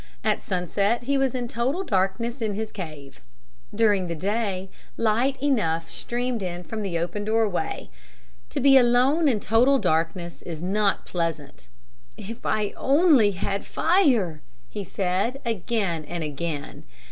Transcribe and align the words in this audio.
At 0.23 0.41
sunset 0.41 1.03
he 1.03 1.15
was 1.15 1.35
in 1.35 1.47
total 1.47 1.83
darkness 1.83 2.41
in 2.41 2.55
his 2.55 2.71
cave. 2.71 3.21
During 3.75 4.07
the 4.07 4.15
day 4.15 4.71
light 4.97 5.37
enough 5.43 5.91
streamed 5.91 6.41
in 6.41 6.63
from 6.63 6.81
the 6.81 6.97
open 6.97 7.23
doorway. 7.23 7.91
To 8.49 8.59
be 8.59 8.77
alone 8.77 9.27
in 9.27 9.39
total 9.39 9.77
darkness 9.77 10.41
is 10.41 10.59
not 10.59 11.05
pleasant. 11.05 11.67
"If 12.17 12.47
I 12.47 12.73
only 12.77 13.29
had 13.33 13.63
fire!" 13.63 14.41
he 14.71 14.83
said 14.83 15.39
again 15.45 16.03
and 16.05 16.23
again. 16.23 16.83